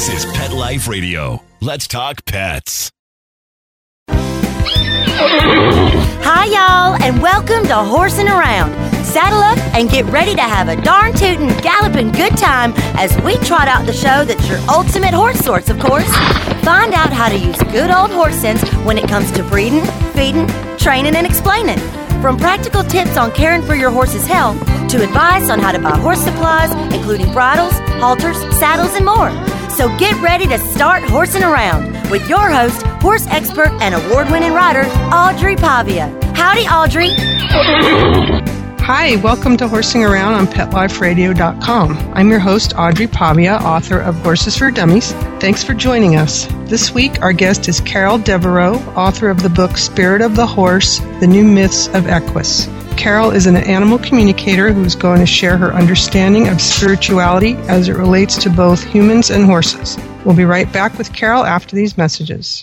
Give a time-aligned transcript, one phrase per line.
[0.00, 1.44] This is Pet Life Radio.
[1.60, 2.90] Let's talk pets.
[4.08, 5.26] Hi,
[6.46, 8.72] y'all, and welcome to Horsing Around.
[9.04, 13.36] Saddle up and get ready to have a darn tootin', galloping good time as we
[13.44, 16.08] trot out the show that's your ultimate horse source, of course.
[16.64, 20.48] Find out how to use good old horse sense when it comes to breeding, feeding,
[20.78, 21.78] training, and explaining.
[22.22, 24.58] From practical tips on caring for your horse's health
[24.88, 29.59] to advice on how to buy horse supplies, including bridles, halters, saddles, and more.
[29.76, 34.52] So get ready to start horsing around with your host, horse expert and award winning
[34.52, 36.08] rider, Audrey Pavia.
[36.34, 37.08] Howdy, Audrey.
[38.82, 42.12] Hi, welcome to Horsing Around on PetLifeRadio.com.
[42.14, 45.12] I'm your host, Audrey Pavia, author of Horses for Dummies.
[45.38, 46.46] Thanks for joining us.
[46.68, 50.98] This week, our guest is Carol Devereaux, author of the book Spirit of the Horse
[51.20, 52.66] The New Myths of Equus.
[53.00, 57.94] Carol is an animal communicator who's going to share her understanding of spirituality as it
[57.94, 59.96] relates to both humans and horses.
[60.22, 62.60] We'll be right back with Carol after these messages.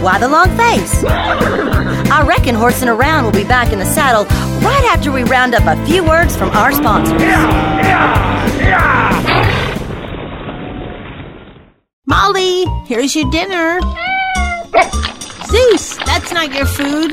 [0.00, 1.04] Why the long face?
[1.04, 4.24] I reckon horsing around will be back in the saddle
[4.66, 7.22] right after we round up a few words from our sponsors.
[12.06, 13.78] Molly, here's your dinner.
[15.46, 17.12] Zeus, that's not your food.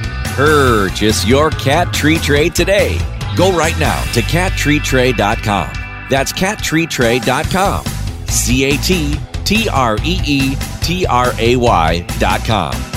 [0.35, 2.97] Purchase your cat tree tray today.
[3.35, 5.73] Go right now to cattreetray.com.
[6.09, 7.85] That's cattreetray.com.
[8.27, 12.91] C A T T R E E T R A Y.com.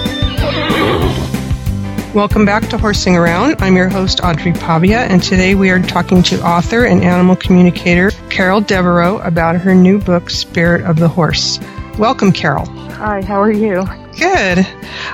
[2.13, 3.55] Welcome back to Horsing Around.
[3.59, 8.11] I'm your host, Audrey Pavia, and today we are talking to author and animal communicator
[8.29, 11.57] Carol Devereaux about her new book, Spirit of the Horse.
[11.97, 12.65] Welcome, Carol.
[12.65, 13.87] Hi, how are you?
[14.19, 14.67] Good.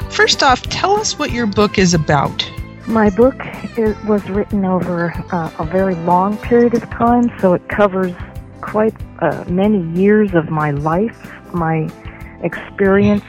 [0.10, 2.50] First off, tell us what your book is about.
[2.88, 3.40] My book
[3.78, 8.16] is, was written over uh, a very long period of time, so it covers
[8.74, 11.88] quite uh, many years of my life, my
[12.42, 13.24] experience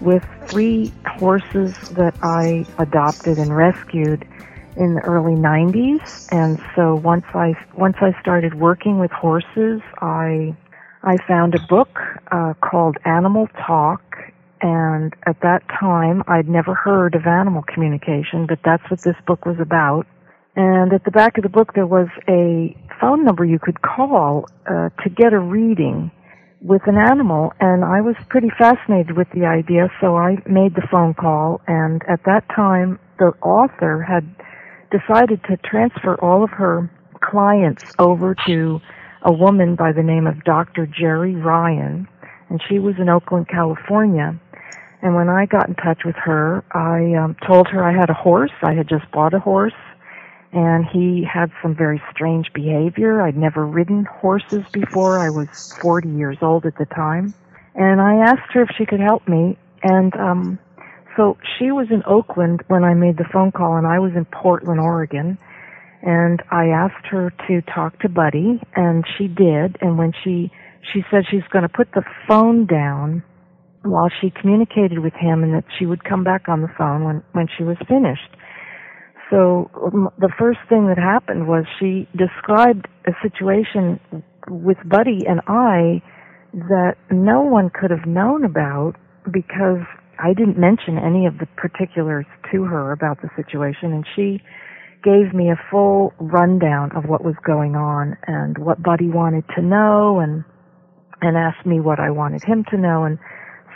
[0.00, 4.26] with three horses that I adopted and rescued
[4.76, 6.26] in the early 90s.
[6.32, 10.56] And so once I once I started working with horses, I
[11.04, 12.00] I found a book
[12.32, 14.02] uh, called Animal Talk,
[14.62, 19.46] and at that time I'd never heard of animal communication, but that's what this book
[19.46, 20.08] was about.
[20.54, 24.46] And at the back of the book there was a phone number you could call
[24.66, 26.10] uh, to get a reading
[26.60, 30.86] with an animal, and I was pretty fascinated with the idea, so I made the
[30.90, 34.24] phone call, and at that time the author had
[34.92, 36.88] decided to transfer all of her
[37.20, 38.80] clients over to
[39.22, 40.86] a woman by the name of Dr.
[40.86, 42.06] Jeri Ryan,
[42.48, 44.38] and she was in Oakland, California.
[45.00, 48.14] And when I got in touch with her, I um, told her I had a
[48.14, 48.52] horse.
[48.62, 49.72] I had just bought a horse,
[50.52, 53.22] and he had some very strange behavior.
[53.22, 55.18] I'd never ridden horses before.
[55.18, 55.48] I was
[55.80, 57.32] 40 years old at the time.
[57.74, 59.56] And I asked her if she could help me.
[59.82, 60.58] And um,
[61.16, 64.26] so she was in Oakland when I made the phone call, and I was in
[64.26, 65.38] Portland, Oregon.
[66.02, 69.78] And I asked her to talk to Buddy, and she did.
[69.80, 70.50] And when she
[70.92, 73.22] she said she's going to put the phone down
[73.82, 77.22] while she communicated with him, and that she would come back on the phone when
[77.32, 78.36] when she was finished.
[79.32, 83.98] So um, the first thing that happened was she described a situation
[84.46, 86.02] with Buddy and I
[86.52, 88.92] that no one could have known about
[89.32, 89.80] because
[90.18, 94.42] I didn't mention any of the particulars to her about the situation and she
[95.02, 99.62] gave me a full rundown of what was going on and what Buddy wanted to
[99.62, 100.44] know and
[101.22, 103.18] and asked me what I wanted him to know and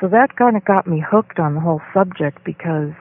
[0.02, 2.92] so that kind of got me hooked on the whole subject because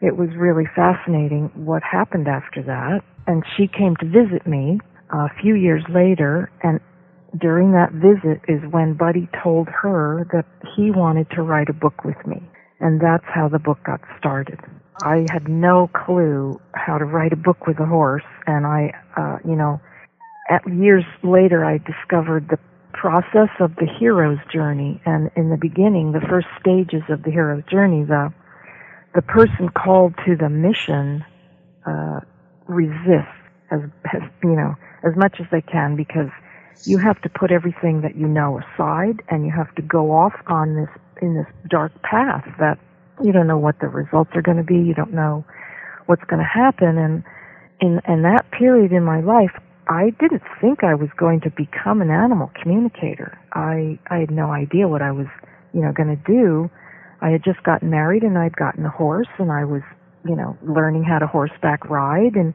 [0.00, 3.00] it was really fascinating what happened after that.
[3.26, 4.80] And she came to visit me
[5.10, 6.80] a few years later, and
[7.38, 12.04] during that visit is when Buddy told her that he wanted to write a book
[12.04, 12.42] with me.
[12.80, 14.58] And that's how the book got started.
[15.02, 19.38] I had no clue how to write a book with a horse, and I, uh,
[19.44, 19.80] you know,
[20.50, 22.58] at years later, I discovered the
[22.92, 25.00] process of the hero's journey.
[25.06, 28.32] And in the beginning, the first stages of the hero's journey, the
[29.14, 31.24] the person called to the mission
[31.86, 32.20] uh,
[32.68, 33.34] resists
[33.70, 33.80] as,
[34.12, 34.74] as you know
[35.04, 36.30] as much as they can because
[36.84, 40.34] you have to put everything that you know aside and you have to go off
[40.46, 40.88] on this
[41.22, 42.78] in this dark path that
[43.22, 45.44] you don't know what the results are going to be you don't know
[46.06, 46.98] what's going to happen.
[46.98, 47.22] And
[47.80, 49.52] in in that period in my life
[49.88, 53.38] I didn't think I was going to become an animal communicator.
[53.52, 55.26] I I had no idea what I was
[55.72, 56.70] you know going to do
[57.20, 59.82] I had just gotten married and I'd gotten a horse and I was
[60.24, 62.54] you know learning how to horseback ride and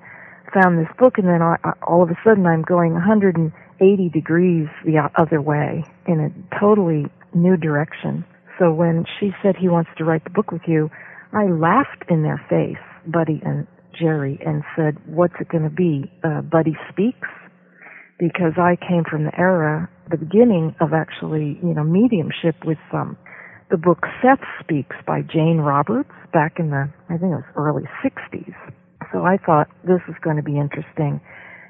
[0.54, 1.56] found this book and then I,
[1.88, 7.58] all of a sudden I'm going 180 degrees the other way in a totally new
[7.58, 8.26] direction.
[8.58, 10.90] So when she said he wants to write the book with you,
[11.34, 13.68] I laughed in their face, Buddy and
[14.00, 16.12] Jeri, and said, "What's it going to be?
[16.24, 17.28] Uh, Buddy speaks."
[18.18, 23.18] Because I came from the era, the beginning of actually, you know, mediumship with um,
[23.70, 27.84] the book Seth Speaks by Jane Roberts back in the, I think it was early
[28.04, 28.54] 60s.
[29.12, 31.22] So I thought this is going to be interesting.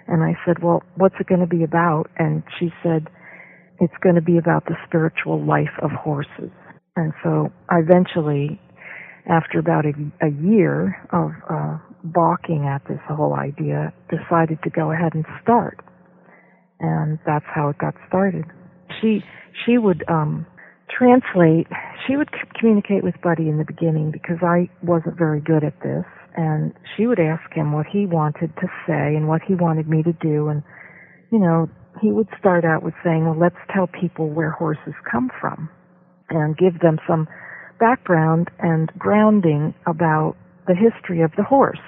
[0.07, 2.09] And I said, well, what's it going to be about?
[2.17, 3.07] And she said,
[3.79, 6.51] it's going to be about the spiritual life of horses.
[6.95, 8.59] And so I eventually,
[9.29, 9.93] after about a,
[10.25, 15.79] a year of uh, balking at this whole idea, decided to go ahead and start.
[16.79, 18.45] And that's how it got started.
[19.01, 19.23] She
[19.65, 20.45] she would um,
[20.89, 21.67] translate.
[22.07, 26.05] She would communicate with Buddy in the beginning because I wasn't very good at this
[26.35, 30.03] and she would ask him what he wanted to say and what he wanted me
[30.03, 30.63] to do and
[31.31, 31.69] you know
[32.01, 35.69] he would start out with saying well let's tell people where horses come from
[36.29, 37.27] and give them some
[37.79, 40.35] background and grounding about
[40.67, 41.79] the history of the horse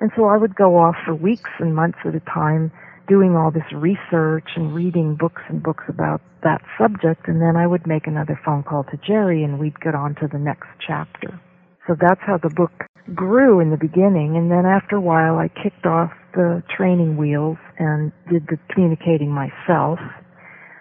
[0.00, 2.72] and so i would go off for weeks and months at a time
[3.08, 7.66] doing all this research and reading books and books about that subject and then i
[7.66, 11.40] would make another phone call to jeri and we'd get on to the next chapter
[11.86, 12.70] so that's how the book
[13.14, 17.58] grew in the beginning, and then after a while, I kicked off the training wheels
[17.78, 19.98] and did the communicating myself.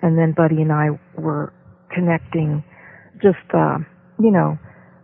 [0.01, 1.53] And then Buddy and I were
[1.94, 2.63] connecting
[3.21, 3.77] just, uh,
[4.19, 4.57] you know,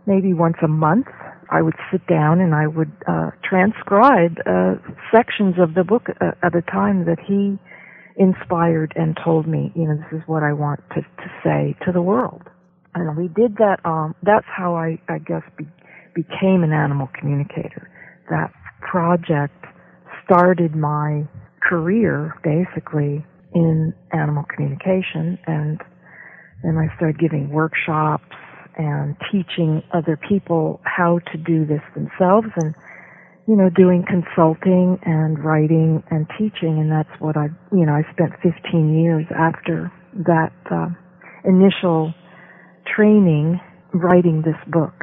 [0.06, 1.06] maybe once a month.
[1.50, 4.74] I would sit down and I would uh, transcribe uh,
[5.14, 7.58] sections of the book uh, at a time that he
[8.16, 11.92] inspired and told me, you know, this is what I want to, to say to
[11.92, 12.42] the world.
[12.94, 13.80] And we did that.
[13.84, 15.66] Um, that's how I, I guess, be,
[16.14, 17.88] became an animal communicator.
[18.28, 19.64] That project
[20.24, 21.26] started my
[21.62, 23.24] career basically
[23.54, 25.80] in animal communication and
[26.62, 28.34] then I started giving workshops
[28.78, 32.74] and teaching other people how to do this themselves and
[33.46, 38.02] you know doing consulting and writing and teaching and that's what I you know I
[38.12, 39.92] spent 15 years after
[40.26, 40.88] that uh,
[41.44, 42.14] initial
[42.86, 43.60] training
[43.92, 44.94] writing this book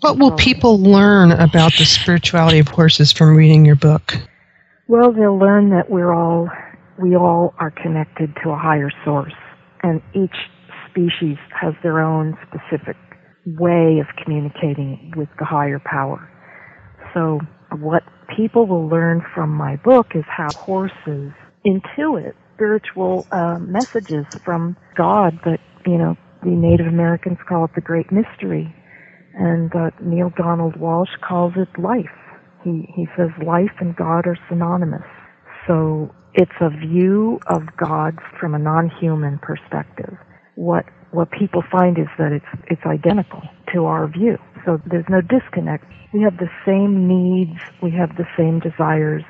[0.00, 4.14] what will people learn about the spirituality of horses from reading your book?
[4.88, 6.48] Well, they'll learn that we're all
[6.98, 9.34] we all are connected to a higher source,
[9.82, 10.36] and each
[10.88, 12.96] species has their own specific
[13.46, 16.28] way of communicating with the higher power.
[17.14, 17.40] So,
[17.80, 18.02] what
[18.36, 21.32] people will learn from my book is how horses
[21.66, 27.80] intuit spiritual uh, messages from God, but you know, the Native Americans call it the
[27.82, 28.74] Great Mystery
[29.34, 32.06] and uh, Neale Donald Walsch calls it life.
[32.64, 35.06] He he says life and God are synonymous.
[35.66, 40.16] So it's a view of God from a non-human perspective.
[40.56, 44.38] What what people find is that it's it's identical to our view.
[44.64, 45.84] So there's no disconnect.
[46.12, 47.58] We have the same needs.
[47.82, 49.22] We have the same desires.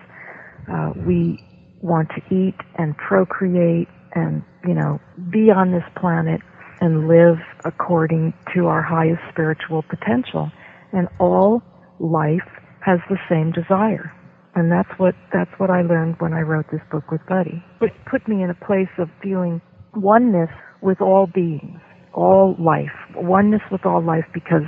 [0.71, 1.42] Uh, we
[1.83, 6.40] want to eat and procreate and you know be on this planet
[6.80, 10.50] and live according to our highest spiritual potential.
[10.92, 11.62] And all
[11.99, 12.49] life
[12.85, 14.12] has the same desire.
[14.54, 17.62] And that's what that's what I learned when I wrote this book with Buddy.
[17.83, 19.61] It put me in a place of feeling
[19.95, 20.50] oneness
[20.87, 21.81] with all beings,
[22.14, 24.62] all life, oneness with all life because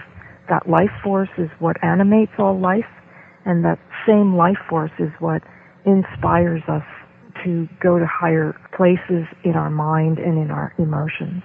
[0.50, 2.84] that life force is what animates all life
[3.46, 5.42] and that same life force is what
[5.86, 6.82] inspires us
[7.44, 11.42] to go to higher places in our mind and in our emotions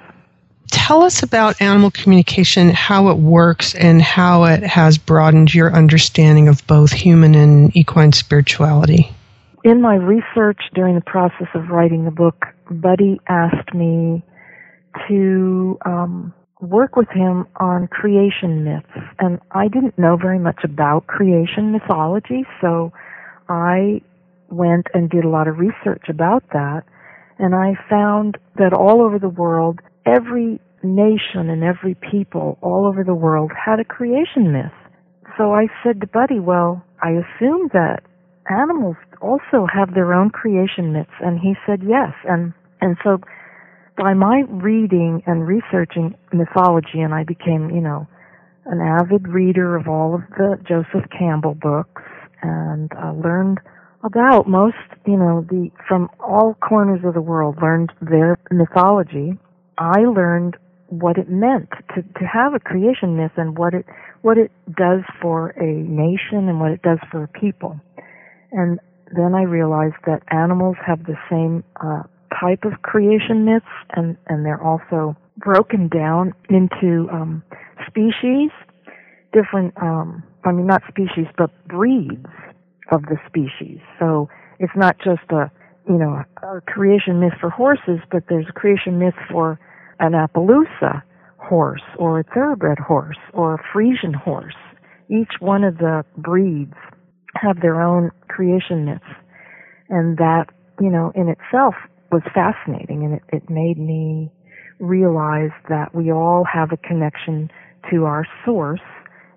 [0.70, 6.48] tell us about animal communication, how it works, and how it has broadened your understanding
[6.48, 9.10] of both human and equine spirituality.
[9.64, 14.24] In my research during the process of writing the book, Buddy asked me
[15.08, 19.08] to um, work with him on creation myths.
[19.20, 22.92] And I didn't know very much about creation mythology, so
[23.50, 24.02] I
[24.50, 26.84] went and did a lot of research about that.
[27.40, 33.04] And I found that all over the world, every nation and every people all over
[33.04, 34.72] the world had a creation myth.
[35.38, 38.04] So I said to Buddy, well, I assume that
[38.50, 41.10] animals also have their own creation myths.
[41.22, 42.14] And he said yes.
[42.28, 43.20] And, and so
[43.98, 48.08] by my reading and researching mythology, and I became, you know,
[48.66, 52.02] an avid reader of all of the Joseph Campbell books
[52.42, 53.60] and uh, learned
[54.04, 59.38] about most, you know, the from all corners of the world learned their mythology.
[59.78, 60.58] I learned
[60.88, 63.86] what it meant to to have a creation myth and what it
[64.22, 67.80] what it does for a nation and what it does for a people.
[68.52, 68.80] And
[69.16, 72.04] then I realized that animals have the same uh,
[72.40, 77.44] type of creation myths, and and they're also broken down into um,
[77.88, 78.50] species,
[79.32, 79.74] different.
[79.82, 82.26] Um, I mean, not species, but breeds
[82.92, 83.80] of the species.
[84.00, 85.52] So it's not just a
[85.88, 89.60] you know a creation myth for horses, but there's a creation myth for
[90.00, 91.04] an Appaloosa
[91.38, 94.56] horse or a thoroughbred horse or a Friesian horse.
[95.10, 96.74] Each one of the breeds
[97.36, 99.04] have their own creation myths.
[99.90, 100.46] And that,
[100.80, 101.76] you know, in itself
[102.14, 104.32] was fascinating and it, it made me
[104.80, 107.50] realize that we all have a connection
[107.90, 108.82] to our source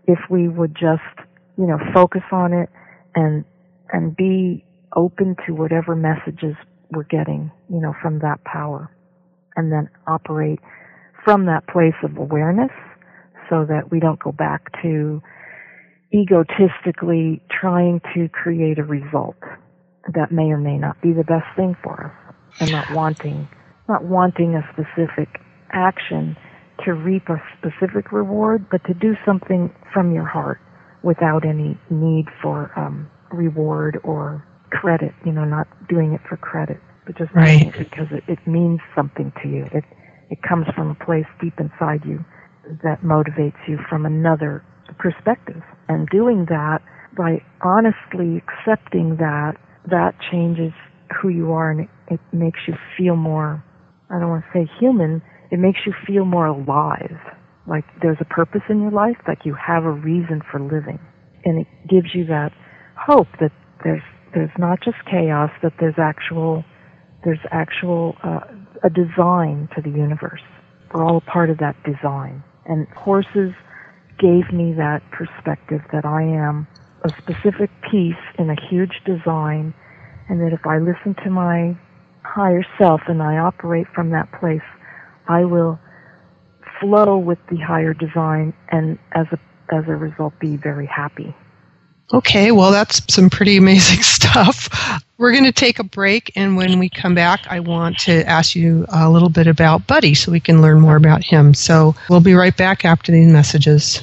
[0.06, 2.68] if we would just, you know, focus on it
[3.14, 3.44] and,
[3.92, 4.62] and be
[4.94, 6.54] open to whatever messages
[6.90, 8.90] we're getting, you know, from that power.
[9.56, 10.60] And then operate
[11.24, 12.70] from that place of awareness
[13.48, 15.22] so that we don't go back to
[16.12, 19.36] egotistically trying to create a result
[20.14, 22.25] that may or may not be the best thing for us
[22.60, 23.48] and not wanting
[23.88, 25.40] not wanting a specific
[25.72, 26.36] action
[26.84, 30.60] to reap a specific reward, but to do something from your heart
[31.02, 35.12] without any need for um, reward or credit.
[35.24, 37.60] You know, not doing it for credit, but just right.
[37.60, 39.66] doing it because it, it means something to you.
[39.72, 39.84] It
[40.30, 42.24] it comes from a place deep inside you
[42.82, 44.64] that motivates you from another
[44.98, 45.62] perspective.
[45.88, 46.78] And doing that
[47.16, 49.54] by honestly accepting that,
[49.88, 50.72] that changes
[51.20, 53.62] who you are and it, makes you feel more,
[54.10, 57.18] I don't want to say human, it makes you feel more alive.
[57.66, 61.00] Like there's a purpose in your life, like you have a reason for living.
[61.44, 62.52] And it gives you that
[62.96, 63.52] hope that
[63.84, 64.02] there's,
[64.34, 66.64] there's not just chaos, that there's actual,
[67.24, 68.40] there's actual, uh,
[68.84, 70.42] a design to the universe.
[70.92, 72.42] We're all a part of that design.
[72.66, 73.52] And horses
[74.18, 76.66] gave me that perspective that I am
[77.04, 79.74] a specific piece in a huge design
[80.28, 81.76] and that if I listen to my
[82.22, 84.62] higher self and I operate from that place,
[85.28, 85.78] I will
[86.80, 89.38] flow with the higher design and as a
[89.74, 91.34] as a result be very happy.
[92.12, 94.68] Okay, well that's some pretty amazing stuff.
[95.18, 98.54] We're going to take a break and when we come back I want to ask
[98.54, 101.54] you a little bit about Buddy so we can learn more about him.
[101.54, 104.02] So, we'll be right back after these messages.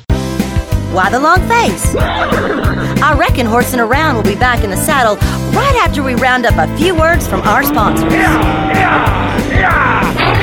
[0.93, 1.95] Why the long face?
[1.95, 5.15] I reckon Horsing Around will be back in the saddle
[5.55, 8.13] right after we round up a few words from our sponsors.
[8.13, 10.42] Yeah, yeah, yeah.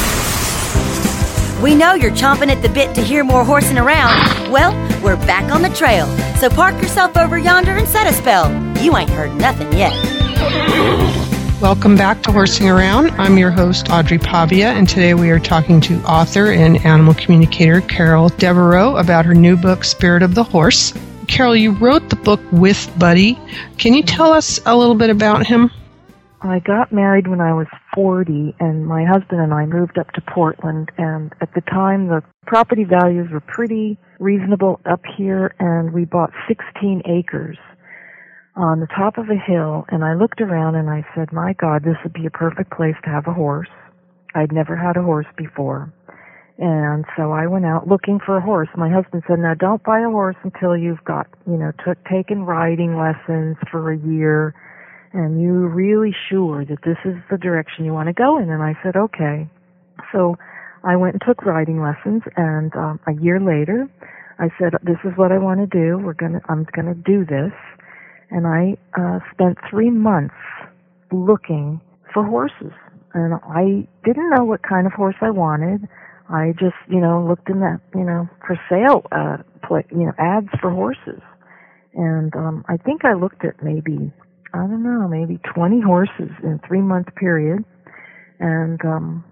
[1.61, 4.51] We know you're chomping at the bit to hear more horsing around.
[4.51, 6.07] Well, we're back on the trail.
[6.37, 8.49] So park yourself over yonder and set a spell.
[8.81, 9.93] You ain't heard nothing yet.
[11.61, 13.11] Welcome back to Horsing Around.
[13.11, 17.81] I'm your host, Audrey Pavia, and today we are talking to author and animal communicator
[17.81, 20.95] Carol Devereaux about her new book, Spirit of the Horse.
[21.27, 23.37] Carol, you wrote the book with Buddy.
[23.77, 25.69] Can you tell us a little bit about him?
[26.41, 30.21] I got married when I was 40 and my husband and I moved up to
[30.21, 36.05] Portland and at the time the property values were pretty reasonable up here and we
[36.05, 37.57] bought 16 acres
[38.55, 41.83] on the top of a hill, and I looked around and I said, My God,
[41.83, 43.69] this would be a perfect place to have a horse.
[44.35, 45.91] I'd never had a horse before.
[46.57, 48.69] And so I went out looking for a horse.
[48.75, 52.43] My husband said, now don't buy a horse until you've got, you know, took, taken
[52.43, 54.53] riding lessons for a year
[55.13, 58.49] and you're really sure that this is the direction you want to go in.
[58.49, 59.49] And I said, okay.
[60.11, 60.37] So
[60.83, 63.89] I went and took riding lessons and um, a year later
[64.39, 65.97] I said, this is what I want to do.
[65.97, 67.53] We're to, I'm to do this.
[68.31, 70.33] And I, uh, spent three months
[71.11, 71.81] looking
[72.13, 72.71] for horses
[73.13, 75.87] and I didn't know what kind of horse I wanted.
[76.29, 79.37] I just, you know, looked in that, you know, for sale, uh,
[79.67, 81.21] play, you know, ads for horses.
[81.93, 84.13] And, um, I think I looked at maybe,
[84.53, 87.63] I don't know, maybe 20 horses in a three month period.
[88.39, 89.23] And, um,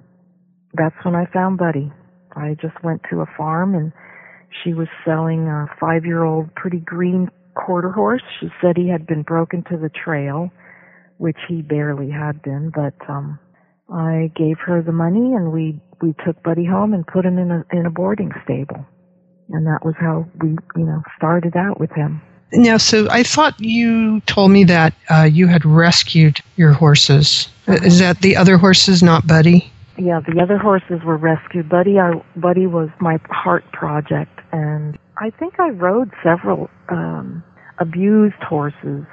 [0.73, 1.91] that's when I found Buddy.
[2.35, 3.91] I just went to a farm and
[4.63, 8.21] she was selling a five year old pretty green quarter horse.
[8.39, 10.49] She said he had been broken to the trail,
[11.17, 13.39] which he barely had been, but, um,
[13.91, 17.51] I gave her the money and we we took Buddy home and put him in
[17.51, 18.85] a in a boarding stable.
[19.49, 22.21] And that was how we, you know, started out with him.
[22.53, 27.49] Now, so I thought you told me that uh, you had rescued your horses.
[27.67, 27.85] Uh-huh.
[27.85, 29.71] Is that the other horses, not Buddy?
[29.97, 31.69] Yeah, the other horses were rescued.
[31.69, 37.43] Buddy, I, Buddy was my heart project, and I think I rode several um,
[37.77, 39.05] abused horses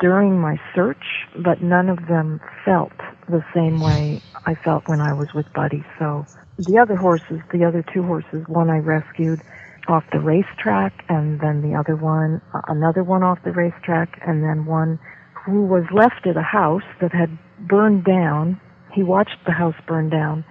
[0.00, 2.92] during my search, but none of them felt
[3.28, 5.84] the same way I felt when I was with Buddy.
[5.98, 6.26] So
[6.58, 9.40] the other horses, the other two horses, one I rescued
[9.88, 14.42] off the racetrack, and then the other one, uh, another one off the racetrack, and
[14.42, 14.98] then one
[15.44, 17.30] who was left at a house that had
[17.66, 18.60] burned down.
[18.92, 20.44] He watched the house burn down.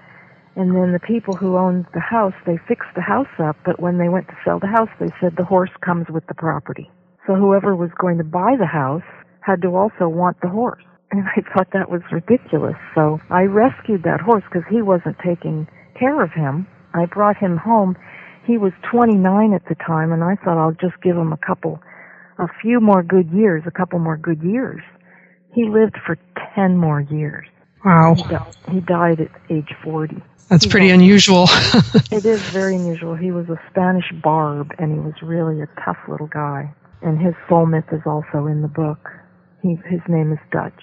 [0.56, 4.00] And then the people who owned the house, they fixed the house up, but when
[4.00, 6.90] they went to sell the house, they said the horse comes with the property.
[7.28, 9.06] So whoever was going to buy the house
[9.42, 10.84] had to also want the horse.
[11.10, 12.76] And I thought that was ridiculous.
[12.94, 15.66] So I rescued that horse because he wasn't taking
[15.98, 16.68] care of him.
[16.94, 17.96] I brought him home.
[18.48, 21.82] He was 29 at the time, and I thought I'll just give him a couple,
[22.40, 24.82] a few more good years, a couple more good years.
[25.54, 26.18] He lived for
[26.56, 27.46] 10 more years.
[27.84, 28.16] Wow.
[28.16, 30.24] He died, he died at age 40.
[30.50, 30.94] That's he pretty died.
[30.96, 31.48] unusual.
[32.12, 33.16] it is very unusual.
[33.16, 36.74] He was a Spanish barb, and he was really a tough little guy.
[37.02, 39.10] And his soul myth is also in the book.
[39.62, 40.82] He, his name is Dutch.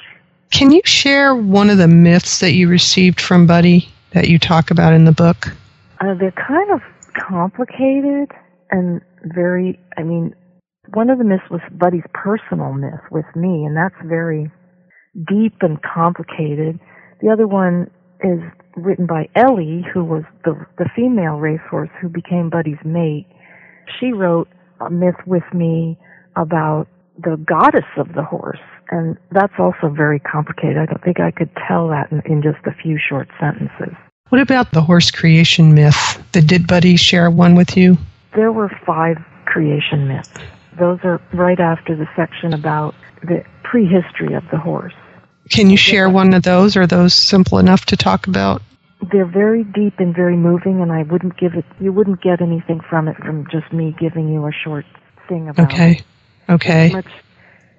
[0.50, 4.70] Can you share one of the myths that you received from Buddy that you talk
[4.70, 5.48] about in the book?
[6.00, 6.82] Uh, they're kind of
[7.14, 8.30] complicated
[8.70, 10.34] and very, I mean,
[10.92, 14.50] one of the myths was Buddy's personal myth with me, and that's very
[15.28, 16.78] deep and complicated.
[17.22, 18.40] The other one is
[18.76, 23.26] written by Ellie, who was the, the female racehorse who became Buddy's mate.
[24.00, 24.48] She wrote
[24.80, 25.98] a myth with me
[26.36, 30.76] about the goddess of the horse, and that's also very complicated.
[30.78, 33.94] I don't think I could tell that in, in just a few short sentences.
[34.34, 36.20] What about the horse creation myth?
[36.32, 37.98] Did Buddy share one with you?
[38.34, 40.28] There were five creation myths.
[40.76, 44.92] Those are right after the section about the prehistory of the horse.
[45.50, 46.76] Can you share one of those?
[46.76, 48.60] Are those simple enough to talk about?
[49.12, 51.64] They're very deep and very moving, and I wouldn't give it.
[51.78, 54.84] You wouldn't get anything from it from just me giving you a short
[55.28, 55.92] thing about Okay.
[55.92, 56.52] it.
[56.54, 56.92] Okay.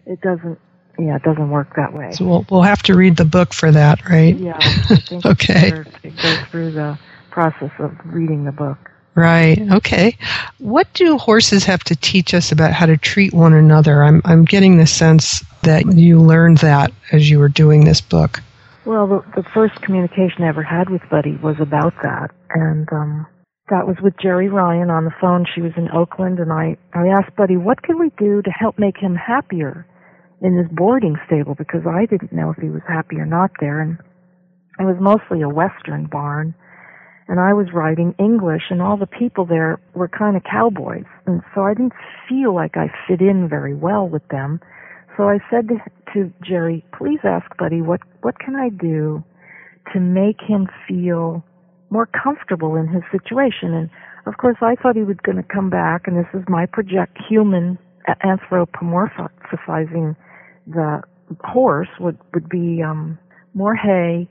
[0.06, 0.58] It doesn't.
[0.98, 2.12] Yeah, it doesn't work that way.
[2.14, 4.36] So we'll, we'll have to read the book for that, right?
[4.38, 4.58] Yeah,
[5.26, 5.70] Okay.
[5.70, 7.00] it's better to go through the
[7.32, 8.78] process of reading the book.
[9.16, 9.62] Right.
[9.72, 10.18] Okay.
[10.60, 14.04] What do horses have to teach us about how to treat one another?
[14.04, 18.42] I'm I'm getting the sense that you learned that as you were doing this book.
[18.84, 23.26] Well, the, the first communication I ever had with Buddy was about that, and um,
[23.70, 25.46] that was with Jeri Ryan on the phone.
[25.56, 28.78] She was in Oakland, and I I asked Buddy, what can we do to help
[28.78, 29.88] make him happier
[30.42, 33.82] in this boarding stable because I didn't know if he was happy or not there,
[33.82, 33.98] and
[34.80, 36.54] it was mostly a Western barn,
[37.28, 41.42] and I was writing English, and all the people there were kind of cowboys, and
[41.54, 41.94] so I didn't
[42.30, 44.60] feel like I fit in very well with them.
[45.18, 45.78] So I said to,
[46.14, 49.24] to Jeri, please ask Buddy, what, what can I do
[49.94, 51.44] to make him feel
[51.90, 53.74] more comfortable in his situation?
[53.74, 53.90] And
[54.28, 57.18] of course I thought he was going to come back, and this is my project
[57.30, 60.16] human anthropomorphizing
[60.68, 61.02] the
[61.44, 63.18] horse would, would be, um,
[63.54, 64.28] more hay,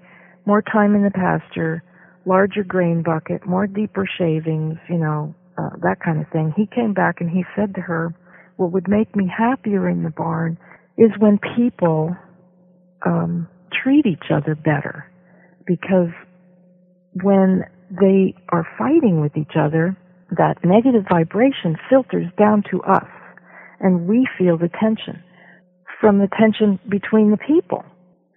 [0.47, 1.83] more time in the pasture,
[2.27, 6.53] larger grain bucket, more deeper shavings, you know, uh, that kind of thing.
[6.57, 8.15] He came back and he said to her,
[8.57, 10.59] what would make me happier in the barn
[10.97, 12.17] is when people
[13.05, 15.11] um, treat each other better
[15.67, 16.11] because
[17.23, 19.97] when they are fighting with each other,
[20.37, 23.07] that negative vibration filters down to us
[23.85, 25.23] and we feel the tension.
[26.01, 27.85] from the tension between the people.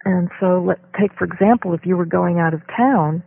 [0.04, 3.22] And so let take for example if you were going out of town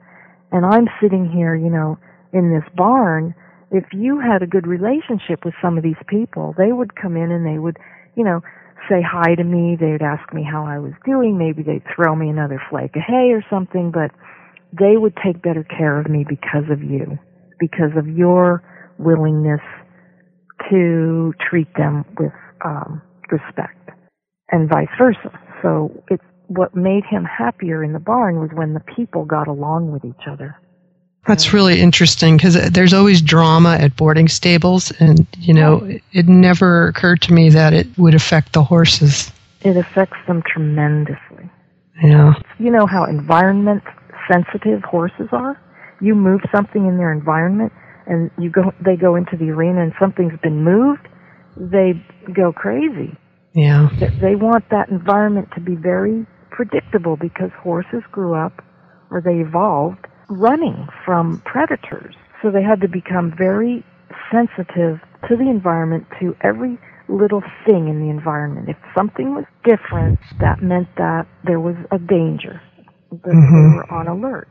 [0.52, 1.98] and I'm sitting here, you know,
[2.34, 3.36] in this barn,
[3.72, 7.32] if you had a good relationship with some of these people, they would come in
[7.32, 7.78] and they would,
[8.16, 8.42] you know,
[8.90, 12.30] say hi to me, they'd ask me how I was doing, maybe they'd throw me
[12.30, 14.12] another flake of hay or something, but
[14.74, 17.20] they would take better care of me because of you,
[17.60, 18.64] because of your
[19.00, 19.62] willingness
[20.70, 22.32] to treat them with
[22.64, 23.90] um, respect,
[24.52, 25.32] and vice versa.
[25.62, 29.92] So it's what made him happier in the barn was when the people got along
[29.92, 30.56] with each other.
[31.28, 36.28] That's really interesting because there's always drama at boarding stables, and you know, it, it
[36.28, 39.32] never occurred to me that it would affect the horses.
[39.62, 41.50] It affects them tremendously.
[42.04, 42.34] Yeah.
[42.60, 43.84] You know how environment
[44.30, 45.62] sensitive horses are?
[46.02, 47.72] You move something in their environment
[48.08, 51.08] and you go they go into the arena and something's been moved,
[51.58, 51.94] they
[52.34, 53.16] go crazy.
[53.54, 53.90] Yeah.
[54.22, 58.64] They, want that environment to be very predictable because horses grew up
[59.10, 62.16] or they evolved running from predators.
[62.42, 63.84] So they had to become very
[64.32, 68.70] sensitive to the environment, to every little thing in the environment.
[68.70, 72.62] If something was different, that meant that there was a danger,
[73.12, 73.52] that Mhm.
[73.52, 74.48] they were on alert.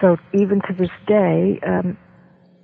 [0.00, 1.96] So even to this day, um,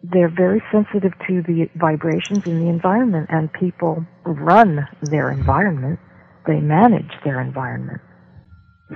[0.02, 5.98] they're very sensitive to the vibrations in the environment, and people run their environment.
[6.46, 8.00] They manage their environment.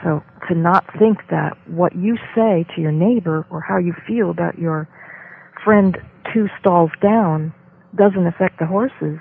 [0.05, 4.31] So to not think that what you say to your neighbor or how you feel
[4.31, 4.89] about your
[5.65, 5.99] friend
[6.33, 7.53] two stalls down
[7.97, 9.19] doesn't affect the horses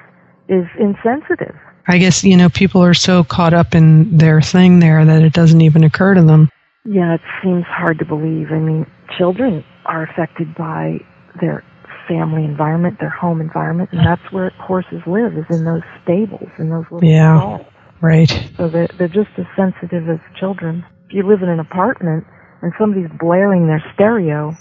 [0.47, 1.55] is insensitive.
[1.87, 5.33] I guess, you know, people are so caught up in their thing there that it
[5.33, 6.49] doesn't even occur to them.
[6.85, 8.51] Yeah, it seems hard to believe.
[8.51, 8.85] I mean,
[9.17, 10.99] children are affected by
[11.39, 11.63] their
[12.11, 16.69] family environment, their home environment, and that's where horses live, is in those stables, in
[16.69, 17.37] those little Yeah.
[17.39, 17.65] stalls.
[18.01, 18.31] Right.
[18.57, 20.83] So they're, they're just as sensitive as children.
[21.09, 22.25] If you live in an apartment
[22.61, 24.55] and somebody's blaring their stereo,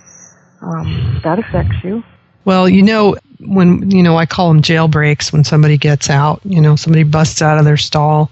[0.63, 2.03] um, that affects you.
[2.45, 6.61] Well, you know, when, you know, I call them jailbreaks when somebody gets out, you
[6.61, 8.31] know, somebody busts out of their stall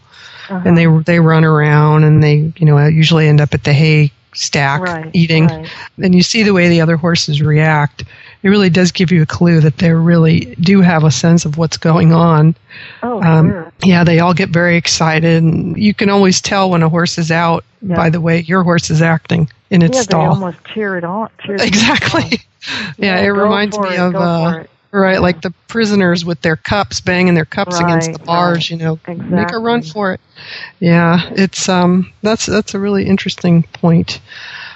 [0.48, 0.62] Uh-huh.
[0.64, 4.12] and they, they run around and they, you know, usually end up at the hay
[4.34, 5.46] stack Right, eating.
[5.46, 5.70] right.
[5.98, 8.04] And you see the way the other horses react.
[8.42, 11.58] It really does give you a clue that they really do have a sense of
[11.58, 12.54] what's going on.
[13.02, 13.72] Oh, Um, sure.
[13.82, 15.42] Yeah, they all get very excited.
[15.42, 17.96] And you can always tell when a horse is out Yeah.
[17.96, 20.28] by the way your horse is acting in its yeah, they stall.
[20.30, 21.28] almost cheer it on.
[21.44, 21.66] Cheer it on.
[21.66, 22.22] Exactly.
[22.98, 27.00] yeah, Yeah, it reminds me it, of uh, right, like the prisoners with their cups
[27.00, 28.56] banging their cups against the bars.
[28.58, 28.70] right.
[28.70, 30.20] You know, make a run for it.
[30.78, 34.20] Yeah, it's um, that's that's a really interesting point.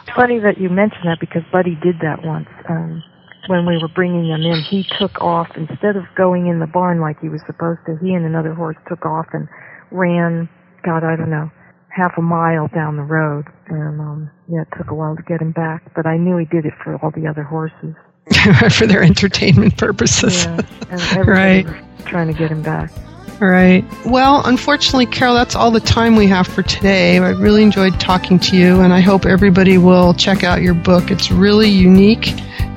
[0.05, 2.49] It's funny that you mentioned that because Buddy did that once.
[2.69, 3.03] Um,
[3.49, 7.01] when we were bringing them in, he took off instead of going in the barn
[7.01, 7.97] like he was supposed to.
[8.03, 9.49] He and another horse took off and
[9.91, 10.49] ran.
[10.85, 11.51] God, I don't know,
[11.89, 15.41] half a mile down the road, and um, yeah, it took a while to get
[15.41, 15.83] him back.
[15.95, 17.95] But I knew he did it for all the other horses.
[18.73, 20.45] for their entertainment purposes.
[20.45, 21.67] Yeah, and everybody Right.
[21.67, 22.91] was trying to get him back.
[23.41, 23.85] Right.
[24.07, 27.19] Well, unfortunately, Carol, that's all the time we have for today.
[27.19, 31.11] I really enjoyed talking to you, and I hope everybody will check out your book.
[31.11, 32.29] It's really unique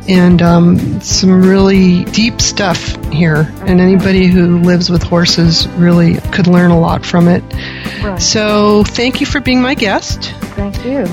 [0.08, 3.52] and um, some really deep stuff here.
[3.62, 7.44] And anybody who lives with horses really could learn a lot from it.
[8.04, 8.22] Right.
[8.22, 10.32] So, thank you for being my guest.
[10.56, 11.06] Thank you.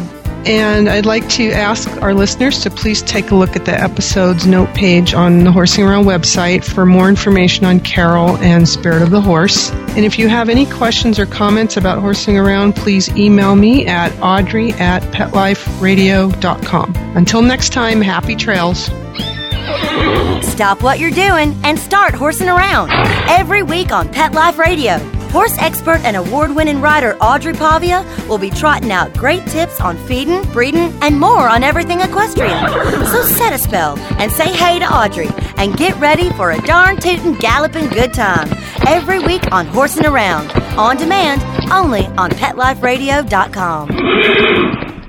[0.44, 4.46] And I'd like to ask our listeners to please take a look at the episode's
[4.46, 9.11] note page on the Horsing Around website for more information on Carol and Spirit of
[9.11, 9.70] the Horse.
[9.70, 14.12] And if you have any questions or comments about horsing around, please email me at
[14.20, 16.94] audrey at petliferadio.com.
[17.16, 18.87] Until next time, happy trails.
[20.44, 22.90] Stop what you're doing and start horsing around
[23.28, 25.21] every week on Pet Life Radio.
[25.33, 29.97] Horse expert and award winning rider Audrey Pavia will be trotting out great tips on
[30.07, 32.68] feeding, breeding, and more on everything equestrian.
[33.07, 36.99] So set a spell and say hey to Audrey and get ready for a darn
[36.99, 38.47] tootin' galloping good time
[38.87, 41.40] every week on Horsing Around, on demand,
[41.73, 45.01] only on PetLifeRadio.com.